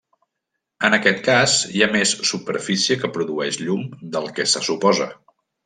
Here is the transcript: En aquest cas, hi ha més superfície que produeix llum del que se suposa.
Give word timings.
En 0.87 0.95
aquest 0.97 1.19
cas, 1.27 1.57
hi 1.75 1.83
ha 1.85 1.89
més 1.97 2.15
superfície 2.31 2.99
que 3.03 3.13
produeix 3.19 3.63
llum 3.67 3.87
del 4.17 4.29
que 4.41 4.51
se 4.57 4.67
suposa. 4.73 5.11